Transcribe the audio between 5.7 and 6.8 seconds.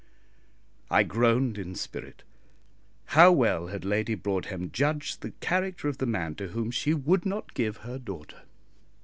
of the man to whom